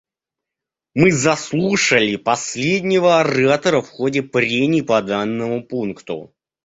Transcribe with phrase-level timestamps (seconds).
[0.95, 6.33] Мы заслушали последнего оратора в ходе прений по данному пункту.